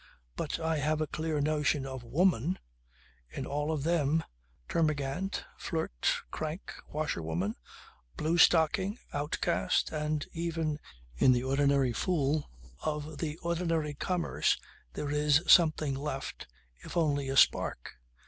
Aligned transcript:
But 0.35 0.59
I 0.59 0.77
have 0.79 0.99
a 0.99 1.05
clear 1.05 1.39
notion 1.41 1.85
of 1.85 2.03
woman. 2.03 2.57
In 3.29 3.45
all 3.45 3.71
of 3.71 3.83
them, 3.83 4.23
termagant, 4.67 5.43
flirt, 5.59 6.11
crank, 6.31 6.73
washerwoman, 6.91 7.53
blue 8.17 8.39
stocking, 8.39 8.97
outcast 9.13 9.91
and 9.91 10.25
even 10.33 10.79
in 11.17 11.33
the 11.33 11.43
ordinary 11.43 11.93
fool 11.93 12.49
of 12.83 13.19
the 13.19 13.37
ordinary 13.43 13.93
commerce 13.93 14.57
there 14.93 15.11
is 15.11 15.43
something 15.45 15.93
left, 15.93 16.47
if 16.83 16.97
only 16.97 17.29
a 17.29 17.37
spark. 17.37 17.93